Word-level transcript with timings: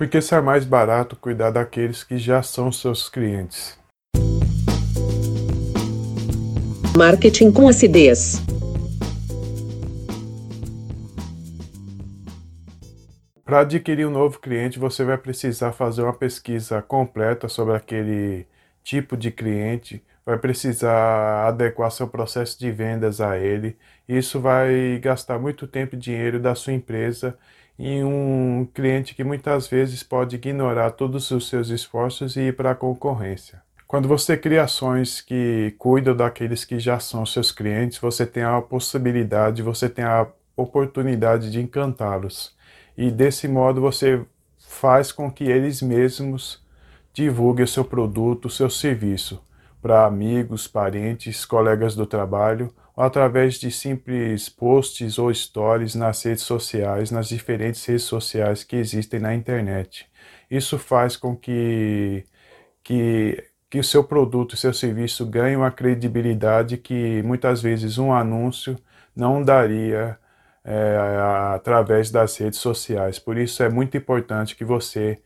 Porque 0.00 0.22
sai 0.22 0.40
mais 0.40 0.64
barato 0.64 1.14
cuidar 1.14 1.50
daqueles 1.50 2.02
que 2.02 2.16
já 2.16 2.42
são 2.42 2.72
seus 2.72 3.06
clientes. 3.06 3.78
Marketing 6.96 7.52
com 7.52 7.68
acidez. 7.68 8.40
Para 13.44 13.60
adquirir 13.60 14.06
um 14.06 14.10
novo 14.10 14.38
cliente, 14.38 14.78
você 14.78 15.04
vai 15.04 15.18
precisar 15.18 15.72
fazer 15.72 16.00
uma 16.00 16.14
pesquisa 16.14 16.80
completa 16.80 17.46
sobre 17.46 17.76
aquele 17.76 18.46
tipo 18.82 19.18
de 19.18 19.30
cliente, 19.30 20.02
vai 20.24 20.38
precisar 20.38 21.46
adequar 21.46 21.90
seu 21.90 22.08
processo 22.08 22.58
de 22.58 22.72
vendas 22.72 23.20
a 23.20 23.36
ele. 23.36 23.76
Isso 24.08 24.40
vai 24.40 24.98
gastar 25.02 25.38
muito 25.38 25.66
tempo 25.66 25.94
e 25.94 25.98
dinheiro 25.98 26.40
da 26.40 26.54
sua 26.54 26.72
empresa 26.72 27.36
em 27.82 28.04
um 28.04 28.68
cliente 28.74 29.14
que 29.14 29.24
muitas 29.24 29.66
vezes 29.66 30.02
pode 30.02 30.36
ignorar 30.36 30.90
todos 30.90 31.30
os 31.30 31.48
seus 31.48 31.70
esforços 31.70 32.36
e 32.36 32.40
ir 32.40 32.56
para 32.56 32.72
a 32.72 32.74
concorrência. 32.74 33.62
Quando 33.88 34.06
você 34.06 34.36
cria 34.36 34.64
ações 34.64 35.22
que 35.22 35.74
cuidam 35.78 36.14
daqueles 36.14 36.62
que 36.62 36.78
já 36.78 37.00
são 37.00 37.24
seus 37.24 37.50
clientes, 37.50 37.98
você 37.98 38.26
tem 38.26 38.42
a 38.42 38.60
possibilidade, 38.60 39.62
você 39.62 39.88
tem 39.88 40.04
a 40.04 40.26
oportunidade 40.54 41.50
de 41.50 41.58
encantá-los 41.58 42.54
e 42.98 43.10
desse 43.10 43.48
modo 43.48 43.80
você 43.80 44.20
faz 44.58 45.10
com 45.10 45.30
que 45.30 45.44
eles 45.44 45.80
mesmos 45.80 46.62
divulguem 47.14 47.64
o 47.64 47.68
seu 47.68 47.84
produto, 47.84 48.44
o 48.44 48.50
seu 48.50 48.68
serviço 48.68 49.42
para 49.80 50.04
amigos, 50.04 50.68
parentes, 50.68 51.46
colegas 51.46 51.94
do 51.94 52.04
trabalho 52.04 52.70
ou 52.96 53.04
através 53.04 53.54
de 53.54 53.70
simples 53.70 54.48
posts 54.48 55.18
ou 55.18 55.32
stories 55.32 55.94
nas 55.94 56.22
redes 56.24 56.44
sociais, 56.44 57.10
nas 57.10 57.28
diferentes 57.28 57.84
redes 57.84 58.04
sociais 58.04 58.64
que 58.64 58.76
existem 58.76 59.20
na 59.20 59.34
internet. 59.34 60.06
Isso 60.50 60.78
faz 60.78 61.16
com 61.16 61.36
que, 61.36 62.24
que, 62.82 63.44
que 63.70 63.78
o 63.78 63.84
seu 63.84 64.04
produto, 64.04 64.54
o 64.54 64.56
seu 64.56 64.74
serviço 64.74 65.26
ganhe 65.26 65.56
uma 65.56 65.70
credibilidade 65.70 66.76
que 66.78 67.22
muitas 67.22 67.62
vezes 67.62 67.98
um 67.98 68.12
anúncio 68.12 68.76
não 69.14 69.42
daria 69.42 70.18
é, 70.64 70.96
através 71.54 72.10
das 72.10 72.36
redes 72.36 72.58
sociais. 72.60 73.18
Por 73.18 73.36
isso 73.38 73.62
é 73.62 73.68
muito 73.68 73.96
importante 73.96 74.56
que 74.56 74.64
você 74.64 75.22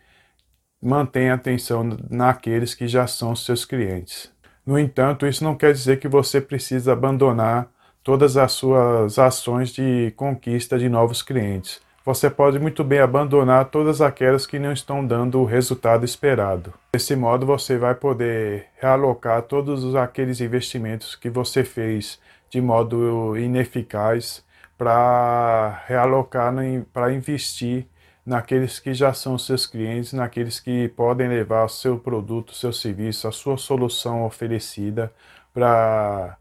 mantenha 0.83 1.35
atenção 1.35 1.85
naqueles 2.11 2.75
que 2.75 2.87
já 2.89 3.07
são 3.07 3.35
seus 3.35 3.65
clientes. 3.65 4.34
No 4.67 4.79
entanto, 4.79 5.27
isso 5.27 5.45
não 5.45 5.55
quer 5.55 5.73
dizer 5.73 5.99
que 5.99 6.09
você 6.09 6.41
precisa 6.41 6.93
abandonar 6.93 7.69
todas 8.03 8.37
as 8.37 8.53
suas 8.53 9.19
ações 9.19 9.71
de 9.71 10.13
conquista 10.17 10.79
de 10.79 10.89
novos 10.89 11.23
clientes. 11.23 11.81
Você 12.05 12.29
pode 12.29 12.59
muito 12.59 12.85
bem 12.85 12.99
abandonar 12.99 13.67
todas 13.67 14.03
aquelas 14.03 14.47
que 14.47 14.59
não 14.59 14.73
estão 14.73 15.07
dando 15.07 15.41
o 15.41 15.45
resultado 15.47 16.05
esperado. 16.05 16.73
Desse 16.93 17.17
modo, 17.17 17.47
você 17.47 17.79
vai 17.79 17.95
poder 17.95 18.67
realocar 18.79 19.41
todos 19.43 19.95
aqueles 19.95 20.39
investimentos 20.41 21.17
que 21.17 21.31
você 21.31 21.65
fez 21.65 22.21
de 22.51 22.61
modo 22.61 23.39
ineficaz 23.39 24.45
para 24.77 25.83
realocar, 25.87 26.53
para 26.93 27.13
investir 27.13 27.87
naqueles 28.25 28.79
que 28.79 28.95
já 28.95 29.13
são 29.13 29.37
seus 29.37 29.67
clientes, 29.67 30.13
naqueles 30.13 30.59
que 30.59 30.89
podem 30.89 31.29
levar 31.29 31.65
o 31.65 31.69
seu 31.69 31.99
produto, 31.99 32.55
seu 32.55 32.73
serviço, 32.73 33.29
a 33.29 33.33
sua 33.33 33.57
solução 33.57 34.25
oferecida 34.25 35.13
para 35.53 36.37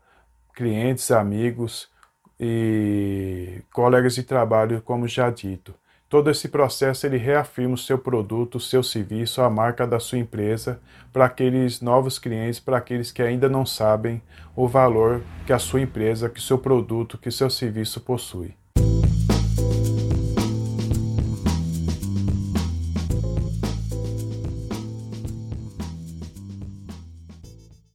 clientes, 0.55 1.11
amigos 1.11 1.89
e 2.39 3.61
colegas 3.71 4.15
de 4.15 4.23
trabalho, 4.23 4.81
como 4.81 5.07
já 5.07 5.29
dito. 5.29 5.73
Todo 6.07 6.29
esse 6.29 6.47
processo 6.47 7.07
ele 7.07 7.17
reafirma 7.17 7.73
o 7.73 7.77
seu 7.77 7.97
produto, 7.97 8.55
o 8.55 8.59
seu 8.59 8.83
serviço, 8.83 9.41
a 9.41 9.49
marca 9.49 9.87
da 9.87 9.99
sua 9.99 10.19
empresa 10.19 10.79
para 11.11 11.25
aqueles 11.25 11.81
novos 11.81 12.19
clientes, 12.19 12.59
para 12.59 12.77
aqueles 12.77 13.11
que 13.11 13.21
ainda 13.21 13.49
não 13.49 13.65
sabem 13.65 14.21
o 14.55 14.67
valor 14.67 15.23
que 15.45 15.51
a 15.51 15.57
sua 15.57 15.81
empresa, 15.81 16.29
que 16.29 16.39
seu 16.39 16.59
produto, 16.59 17.17
que 17.17 17.31
seu 17.31 17.49
serviço 17.49 17.99
possui. 17.99 18.55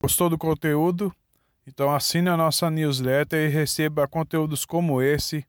Gostou 0.09 0.31
do 0.31 0.39
conteúdo? 0.39 1.13
Então 1.67 1.95
assine 1.95 2.31
a 2.31 2.37
nossa 2.37 2.71
newsletter 2.71 3.47
e 3.47 3.53
receba 3.53 4.09
conteúdos 4.09 4.65
como 4.65 5.03
esse 5.03 5.45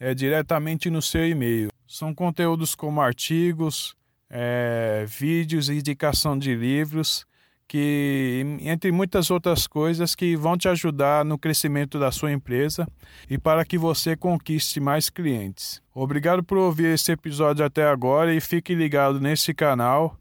é, 0.00 0.12
diretamente 0.12 0.90
no 0.90 1.00
seu 1.00 1.24
e-mail. 1.24 1.68
São 1.86 2.12
conteúdos 2.12 2.74
como 2.74 3.00
artigos, 3.00 3.94
é, 4.28 5.04
vídeos 5.06 5.68
indicação 5.68 6.36
de 6.36 6.52
livros, 6.52 7.24
que 7.68 8.44
entre 8.62 8.90
muitas 8.90 9.30
outras 9.30 9.68
coisas 9.68 10.16
que 10.16 10.34
vão 10.34 10.58
te 10.58 10.66
ajudar 10.66 11.24
no 11.24 11.38
crescimento 11.38 11.96
da 11.96 12.10
sua 12.10 12.32
empresa 12.32 12.88
e 13.30 13.38
para 13.38 13.64
que 13.64 13.78
você 13.78 14.16
conquiste 14.16 14.80
mais 14.80 15.08
clientes. 15.08 15.80
Obrigado 15.94 16.42
por 16.42 16.58
ouvir 16.58 16.86
esse 16.86 17.12
episódio 17.12 17.64
até 17.64 17.86
agora 17.86 18.34
e 18.34 18.40
fique 18.40 18.74
ligado 18.74 19.20
nesse 19.20 19.54
canal 19.54 20.18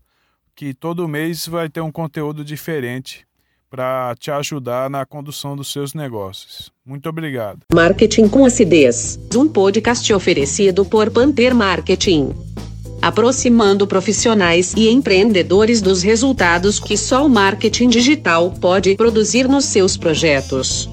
que 0.56 0.72
todo 0.72 1.08
mês 1.08 1.48
vai 1.48 1.68
ter 1.68 1.82
um 1.82 1.92
conteúdo 1.92 2.46
diferente 2.46 3.26
para 3.72 4.14
te 4.20 4.30
ajudar 4.30 4.90
na 4.90 5.06
condução 5.06 5.56
dos 5.56 5.72
seus 5.72 5.94
negócios. 5.94 6.70
Muito 6.86 7.08
obrigado. 7.08 7.62
Marketing 7.74 8.28
com 8.28 8.44
acidez. 8.44 9.18
Um 9.34 9.48
podcast 9.48 10.14
oferecido 10.14 10.84
por 10.84 11.10
Panther 11.10 11.56
Marketing. 11.56 12.36
Aproximando 13.02 13.88
profissionais 13.88 14.74
e 14.76 14.90
empreendedores 14.90 15.82
dos 15.82 16.04
resultados 16.04 16.82
que 16.82 16.98
só 16.98 17.26
o 17.26 17.30
marketing 17.30 17.88
digital 17.88 18.52
pode 18.60 18.94
produzir 18.96 19.48
nos 19.48 19.66
seus 19.66 19.96
projetos. 19.96 20.90